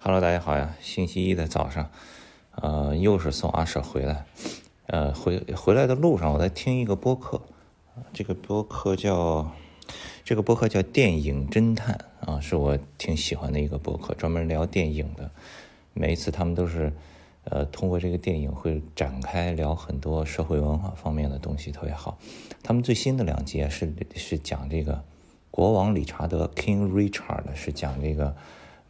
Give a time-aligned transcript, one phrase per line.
[0.00, 0.76] Hello，大家好呀！
[0.80, 1.90] 星期一的早上，
[2.52, 4.24] 呃，又是送阿舍回来。
[4.86, 7.42] 呃，回回来的路上，我在听一个播客，
[8.12, 9.50] 这个播客叫
[10.22, 15.32] 这个播客叫电影侦探啊，是我挺喜欢的一个播客，专门聊电影的。
[15.94, 16.92] 每一次他们都是
[17.42, 22.16] 呃通过这个电影会展开聊很多社会文化方面的东西，特别好。
[22.62, 25.02] 他们最新的两集是是讲这个
[25.50, 28.36] 国王理查德 （King Richard） 是讲这个。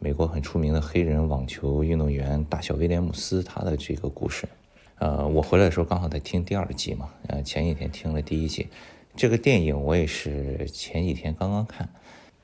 [0.01, 4.47] 美国很出名的黑人网球运动员大小威廉姆斯，他的这个故事，
[4.97, 8.67] 呃，我回来的时候刚好在听第二集嘛，呃，前几天听了第一集。
[9.17, 11.89] 这个电影我也是前几天刚刚看。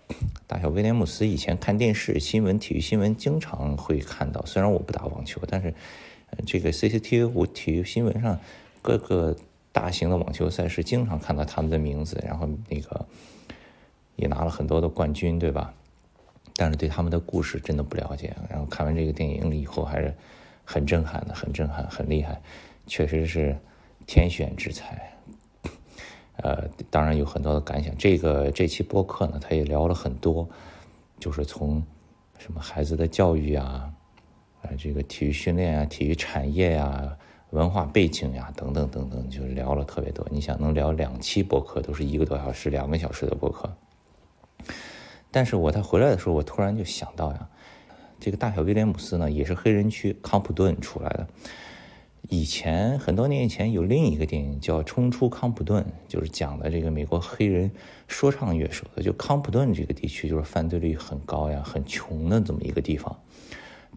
[0.45, 5.73] 大小威廉姆斯以前看电视新闻、体育新闻经常会看到，虽然我不打网球，但是
[6.45, 8.37] 这个 CCTV 五体育新闻上
[8.81, 9.33] 各个
[9.71, 13.05] 大型的网球赛事经常看到他们的名字，然后那个
[14.17, 15.73] 也拿了很多的冠军，对吧？
[16.55, 20.13] 但是对他们的故事真的不了解，然后看完这个电影以后还是
[20.63, 22.41] 很震撼的，很震撼，很厉害，
[22.87, 23.57] 确实是
[24.07, 25.11] 天选之才。
[26.43, 27.95] 呃，当然有很多的感想。
[27.97, 30.47] 这个这期播客呢，他也聊了很多，
[31.19, 31.83] 就是从
[32.37, 33.91] 什么孩子的教育啊，
[34.61, 37.17] 啊，这个体育训练啊，体育产业呀，
[37.51, 40.25] 文化背景呀，等等等等，就聊了特别多。
[40.29, 43.73] 你想能聊两期播客，都是一个多小时、两个小时的播客。
[45.35, 47.49] 但是我在回来的时候，我突然就想到呀，
[48.21, 51.27] 这个大小威廉姆斯呢，也是黑人区康普顿出来的。
[52.29, 57.69] 以前很多年以前有另一个电影叫《冲出康普顿》，就是讲的这个美国黑人
[58.07, 59.03] 说唱乐手的。
[59.03, 63.19] 就康普顿这个地区，就是犯罪率很高呀、很穷的这么一个地方，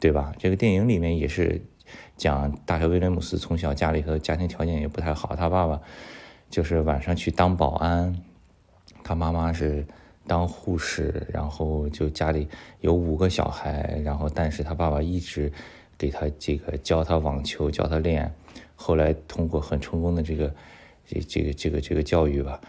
[0.00, 0.32] 对吧？
[0.40, 1.62] 这个电影里面也是
[2.16, 5.80] 讲大小威廉姆斯从小家里头家庭条件也不太好，他爸爸
[6.50, 8.20] 就是晚上去当保安，
[9.04, 9.86] 他妈妈是。
[10.28, 12.46] 当护士，然后就家里
[12.80, 15.50] 有五个小孩，然后但是他爸爸一直
[15.96, 18.32] 给他这个教他网球，教他练。
[18.76, 20.54] 后来通过很成功的这个
[21.04, 22.60] 这这个这个这个教育吧，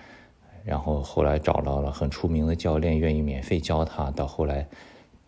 [0.63, 4.09] 然后后来找到了很出名的教练，愿意免费教他。
[4.11, 4.65] 到后来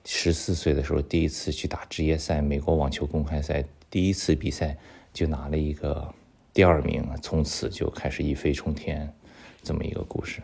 [0.06, 4.75] 十四岁的时候，第一次去打职业赛，美国网球公开赛，第一次比赛
[5.14, 6.12] 就拿了一个
[6.52, 9.14] 第二名，从此就开始一飞冲天，
[9.62, 10.41] 这么一个故事。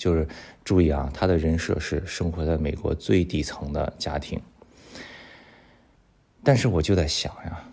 [0.00, 0.26] 就是
[0.64, 4.40] 注意啊，他的人设是生活在美国最底层的家庭。
[6.42, 7.68] 但是我就在想呀，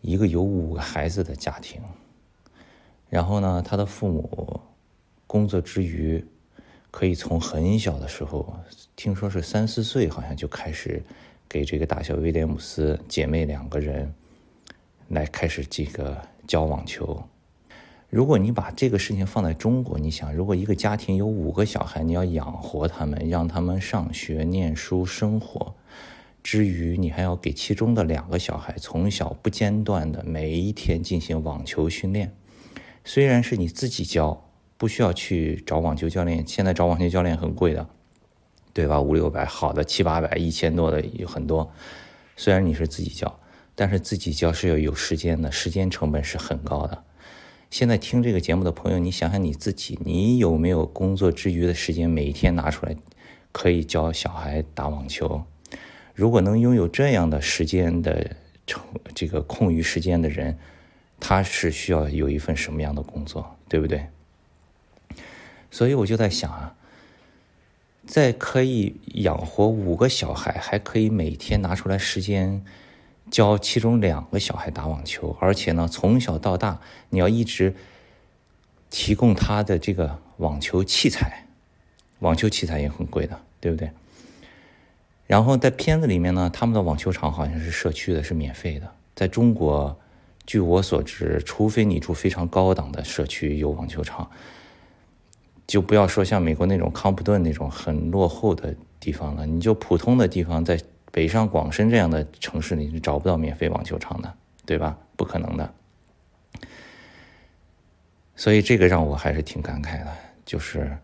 [0.00, 1.80] 一个有五个孩子的家庭，
[3.08, 4.60] 然后呢，他的父母
[5.28, 6.26] 工作之余，
[6.90, 8.58] 可以从很小的时候，
[8.96, 11.00] 听说是三四岁，好像就开始
[11.48, 14.12] 给这个大小威廉姆斯姐妹两个人
[15.10, 17.22] 来开始这个教网球。
[18.08, 25.74] 如果你把这个事情放在中国，你想，如果一个家庭有五个小孩，你要养活他们，让他们上学、念书、生活，
[26.42, 32.32] 之余，你还要给其中的两个小孩从小不间断的每一天进行网球训练。
[33.04, 37.88] 虽然是你自己教，不需要去找网球教练，现在找网球教练很贵的，
[38.72, 39.00] 对吧？
[39.00, 41.72] 五六百，好的七八百、一千多的有很多。
[42.36, 43.40] 虽然你是自己教，
[43.74, 47.02] 但是自己教是要有时间的，时间成本是很高的。
[47.68, 52.96] 现在听这个节目的朋友，你想想你自己，你有没有工作之余的时间，每一天拿出来
[53.52, 55.42] 可以教小孩打网球？
[56.14, 58.36] 如果能拥有这样的时间的
[59.14, 60.56] 这个空余时间的人，
[61.20, 64.06] 他是需要有一份什么样的工作，对不对？
[65.70, 66.76] 所以我就在想啊，
[68.06, 72.64] 在可以养活五个小孩，还可以每天拿出来时间。
[73.30, 77.74] 教其中两个小孩打网球，而且呢，从小到大，你要一直
[78.88, 81.46] 提供他的这个网球器材，
[82.20, 83.90] 网球器材也很贵的，对不对？
[85.26, 88.88] 然后在片子里面呢，他们的网球场好像是社区的，是免费的。
[89.16, 89.98] 在中国，
[90.46, 94.30] 据我所知，除非你住非常高档的社区有网球场，
[95.66, 100.80] 就不要说像美国那种康普顿那种很落后的地方了，你就普通的地方在。
[101.16, 104.34] 北上广深这样的城市里是找不到免费网球场的，
[104.66, 104.98] 对吧？
[105.16, 105.72] 不可能的。
[108.34, 110.14] 所以这个让我还是挺感慨的，
[110.44, 110.94] 就是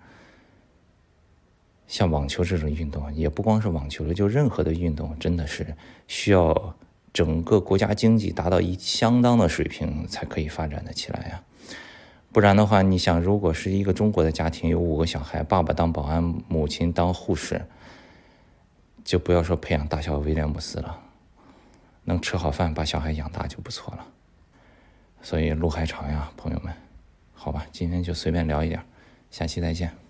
[1.86, 5.74] 像网球这种运动，也不光是网球了，就任何的运动，真的是
[6.06, 6.76] 需要
[7.14, 11.42] 整个国家经济达到一相当的水平才可以发展的起来呀。
[12.32, 17.62] 不然的话，你想，如果是一个中国的家庭，有五个小孩，爸爸当保安，母亲当护士。
[19.04, 20.98] 就不要说培养大小威廉姆斯了，
[22.04, 24.06] 能吃好饭把小孩养大就不错了。
[25.20, 26.72] 所以路还长呀，朋友们，
[27.32, 28.84] 好吧，今天就随便聊一点，
[29.30, 30.01] 下期再见。